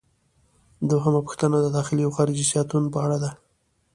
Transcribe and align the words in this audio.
دوهمه 0.89 1.19
پوښتنه 1.25 1.57
د 1.61 1.67
داخلي 1.77 2.03
او 2.05 2.11
خارجي 2.17 2.45
سیاست 2.51 2.69
په 2.93 2.99
اړه 3.05 3.17
ده. 3.23 3.29